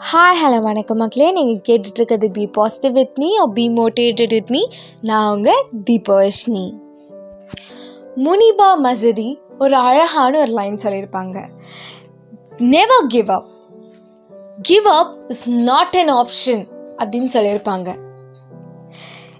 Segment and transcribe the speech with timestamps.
[0.00, 1.32] Hi hello வணக்கம் மக்களே.
[1.32, 4.68] நீங்கள் கேட்டுட்ருக்கிறது be positive with me or be motivated with me
[5.00, 6.72] நான் உங்கள் தீபவர்ஷினி
[8.16, 11.42] முனிபா மசரி ஒரு அழகான ஒரு லைன் சொல்லியிருப்பாங்க.
[12.58, 13.46] Never give up
[14.62, 16.64] give up is not an option
[16.98, 17.98] அப்படின்னு சொல்லியிருப்பாங்க.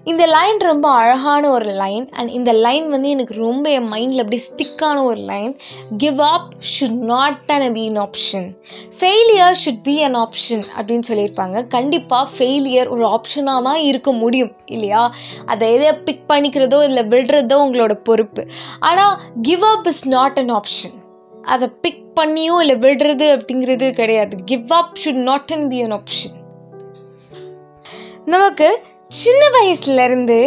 [0.05, 4.43] இந்த லைன் ரொம்ப அழகான ஒரு லைன் அண்ட் இந்த லைன் வந்து எனக்கு ரொம்ப என் மைண்டில் அப்படியே
[4.47, 5.51] ஸ்டிக்கான ஒரு line
[5.97, 8.47] give up should not an be in option
[8.99, 11.67] failure should be an option அப்படின்னு சொல்லியிருப்பாங்க.
[11.67, 15.13] கண்டிப்பாக ஃபெயிலியர் ஒரு ஆப்ஷனாக தான் இருக்க முடியும் இல்லையா?
[15.45, 18.43] அதை எதை பிக் பண்ணிக்கிறதோ இல்லை விடுறதோ உங்களோட பொறுப்பு.
[18.79, 20.97] ஆனால் give up is not an option
[21.41, 24.35] அதை பிக் பண்ணியோ இல்லை விடுறது அப்படிங்கிறது கிடையாது.
[24.45, 26.37] Give up should not an be an option
[28.25, 28.67] நமக்கு
[29.19, 30.37] சின்ன வயசுலேருந்து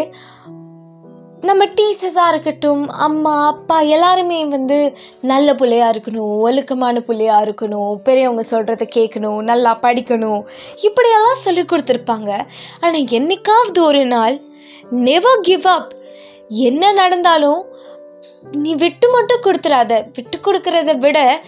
[1.40, 8.86] நம்ம டீச்சர்ஸாக இருக்கட்டும் அம்மா அப்பா எல்லாருமே வந்து நல்ல பிள்ளையா இருக்கணும் ஒழுக்கமான பிள்ளையா இருக்கணும் பெரியவங்க சொல்கிறத
[8.94, 10.40] கேட்கணும் நல்லா படிக்கணும்.
[10.80, 12.30] இப்படியெல்லாம் சொல்லி கொடுத்துருப்பாங்க.
[12.80, 14.40] ஆனால் என்னைக்காவது ஒரு நாள்
[14.90, 15.92] நெவர் கிவ் அப்
[16.48, 17.66] என்ன நடந்தாலும்
[18.52, 21.40] நீ விட்டு மட்டும் கொடுத்துடாத விட்டு கொடுக்கறத விட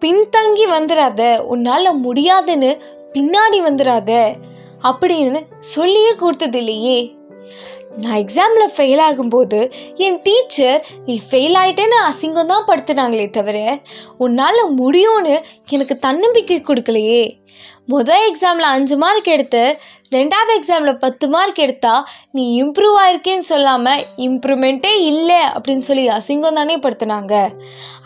[0.00, 2.72] பின்தங்கி வந்துடாத உன்னால் முடியாதுன்னு
[3.12, 4.32] பின்னாடி வந்துடாத
[4.82, 6.98] அப்படின்னு சொல்லியே கொடுத்தது இல்லையே
[7.96, 13.58] நான் எக்ஸாமில் ஃபெயில் ஆகும்போது என் டீச்சர் நீ ஃபெயில் ஆகிட்டேன்னு அசிங்கம் தான் படுத்துனாங்களே தவிர
[14.18, 15.34] உன்னால் முடியும்னு
[15.68, 17.22] எனக்கு தன்னம்பிக்கை கொடுக்கலையே.
[17.92, 19.62] முதல் எக்ஸாமில் அஞ்சு மார்க் எடுத்து
[20.14, 26.76] ரெண்டாவது எக்ஸாமில் பத்து மார்க் எடுத்தால் நீ இம்ப்ரூவ் ஆயிருக்கேன்னு சொல்லாமல் இம்ப்ரூவ்மெண்ட்டே இல்லை அப்படின்னு சொல்லி அசிங்கம் தானே
[26.84, 27.34] படுத்துனாங்க.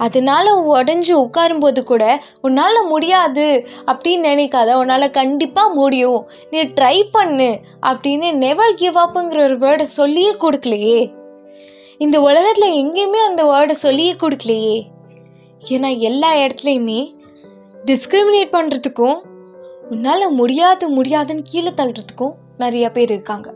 [0.07, 2.05] அதனால உடஞ்சி உட்காரும்போது கூட
[2.43, 3.47] உன்னால் முடியாது
[3.91, 6.21] அப்படின்னு நினைக்காத உன்னால் கண்டிப்பாக முடியும்.
[6.51, 7.51] நீ ட்ரை பண்ணு
[7.91, 11.03] அப்படின்னு நெவர் கிவ் அப்புங்கிற ஒரு வேர்டை சொல்லியே கொடுக்கலையே.
[12.05, 14.79] இந்த உலகத்தில் எங்கேயுமே அந்த வேர்டை சொல்லியே கொடுக்கலையே.
[15.75, 17.03] ஏன்னா எல்லா இடத்துலையுமே
[17.91, 19.17] டிஸ்கிரிமினேட் பண்ணுறதுக்கும்
[19.91, 23.55] உன்னால் முடியாது முடியாதுன்னு கீழே தள்ளுறதுக்கும் நிறைய பேர் இருக்காங்க.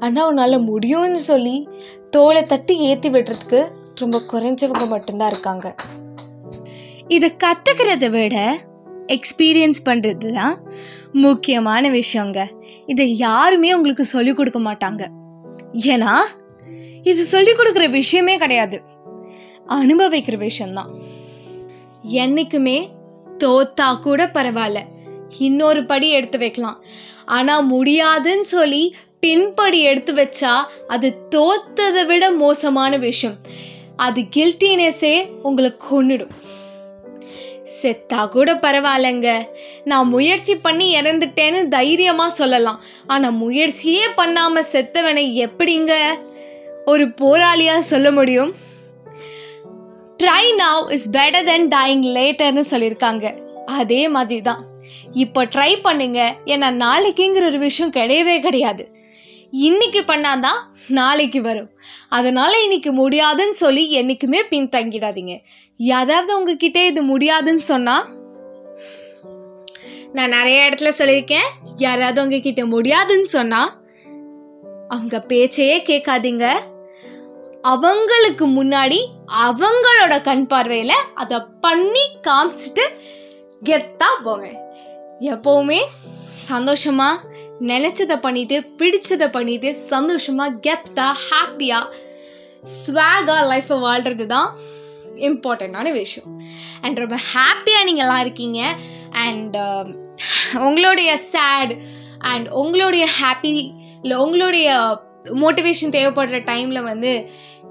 [0.00, 1.68] ஆனால் உன்னால் முடியும்னு சொல்லி
[2.10, 5.74] தோலை தட்டி ஏற்றி விடுறதுக்கு ரொம்ப குறைஞ்சவங்க மட்டும்தான் இருக்காங்க.
[7.08, 8.58] இதை கற்றுக்கிறத விட
[9.06, 10.62] எக்ஸ்பீரியன்ஸ் பண்ணுறது தான்
[11.12, 12.50] முக்கியமான விஷயங்க.
[12.86, 15.06] இதை யாருமே உங்களுக்கு சொல்லிக் கொடுக்க மாட்டாங்க.
[15.72, 16.14] ஏன்னா
[17.02, 18.82] இது சொல்லிக் கொடுக்குற விஷயமே கிடையாது.
[19.68, 20.90] அனுபவிக்கிற விஷயம்தான்.
[22.02, 22.90] என்றைக்குமே
[23.44, 24.78] தோத்தா கூட பரவாயில்ல.
[25.38, 26.84] இன்னொரு படி எடுத்து வைக்கலாம்.
[27.24, 30.54] ஆனால் முடியாதுன்னு சொல்லி பின்படி எடுத்து வச்சா
[30.86, 33.38] அது தோத்ததை விட மோசமான விஷயம்.
[33.96, 36.34] அது கில்ட்டினஸே உங்களை கொன்னுடும்.
[37.80, 39.30] செத்தா கூட பரவாயில்லைங்க.
[39.84, 42.82] நான் முயற்சி பண்ணி இறந்துட்டேன்னு தைரியமாக சொல்லலாம்.
[43.06, 45.94] ஆனால் முயற்சியே பண்ணாமல் செத்தவனை எப்படிங்க
[46.84, 48.54] ஒரு போராளியாக சொல்ல முடியும்?
[50.22, 53.26] Try now is better than dying லேட்டர்னு சொல்லியிருக்காங்க.
[53.66, 54.62] அதே மாதிரி தான்
[55.12, 56.36] இப்போ ட்ரை பண்ணுங்க.
[56.44, 58.94] ஏன்னா நாளைக்குங்கிற ஒரு விஷயம் கிடையவே கிடையாது.
[59.50, 61.70] இன்னைக்கு பண்ணாதான் நாளைக்கு வரும்.
[62.08, 65.42] அதனால் இன்னைக்கு முடியாதுன்னு சொல்லி என்றைக்குமே பின்தங்கிடாதீங்க.
[65.76, 68.06] யாராவது உங்ககிட்ட இது முடியாதுன்னு சொன்னால்
[70.12, 71.48] நான் நிறைய இடத்துல சொல்லியிருக்கேன்.
[71.76, 73.72] யாராவது உங்ககிட்ட முடியாதுன்னு சொன்னால்
[74.88, 76.52] அவங்க பேச்சையே கேட்காதீங்க.
[77.62, 78.98] அவங்களுக்கு முன்னாடி
[79.46, 82.84] அவங்களோட கண் பார்வையில் அதை பண்ணி காமிச்சிட்டு
[83.64, 84.65] கெத்தா போங்க.
[85.20, 85.80] எப்போவுமே
[86.48, 91.86] சந்தோஷமாக நினச்சதை பண்ணிட்டு பிடிச்சதை பண்ணிட்டு சந்தோஷமாக கெத்தாக ஹாப்பியாக
[92.76, 94.50] ஸ்வாகாக லைஃப்பை வாழ்கிறது தான்
[95.28, 96.28] இம்பார்ட்டண்ட்டான விஷயம்.
[96.82, 98.60] அண்ட் ரொம்ப ஹாப்பியாக நீங்கள்லாம் இருக்கீங்க.
[99.26, 99.88] அண்ட் um,
[100.66, 101.72] உங்களுடைய சேட்
[102.18, 103.50] அண்ட் உங்களுடைய ஹாப்பி
[104.02, 104.68] இல்லை உங்களுடைய
[105.42, 107.12] மோட்டிவேஷன் தேவைப்படுற டைமில் வந்து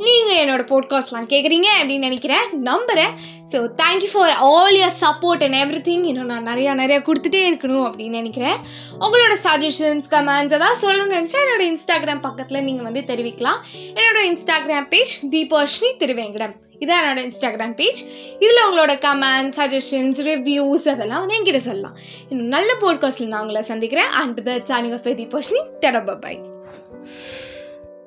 [0.04, 2.46] நீங்கள் என்னோடய போட்காஸ்ட்லாம் கேட்குறீங்க அப்படின்னு நினைக்கிறேன்.
[2.70, 3.14] நம்புகிறேன்
[3.52, 5.58] so thank you for all your support and
[5.88, 8.58] everything இன்னும் நான் நிறையா நிறையா கொடுத்துட்டே இருக்கணும் அப்படின்னு நினைக்கிறேன்.
[9.00, 13.60] உங்களோட சஜஷன்ஸ் கமெண்ட்ஸ் அதான் சொல்லணும்னு நினச்சா என்னோட இன்ஸ்டாகிராம் பக்கத்தில் நீங்கள் வந்து தெரிவிக்கலாம்.
[14.00, 16.56] என்னோட இன்ஸ்டாகிராம் பேஜ் தீபாஷ்னி திருவேங்கடம்.
[16.80, 18.02] இதான் என்னோட இன்ஸ்டாகிராம் பேஜ்
[18.40, 21.98] இதில் உங்களோட கமெண்ட்ஸ் சஜஷன்ஸ் ரிவ்யூஸ் அதெல்லாம் வந்து என்கிட்ட சொல்லலாம்.
[22.30, 24.12] இன்னும் நல்ல போட்காஸ்ட்டில் நான் உங்களை சந்திக்கிறேன்.
[24.22, 26.42] And the சானிங் of தீபாஷ்னி டெடபா bye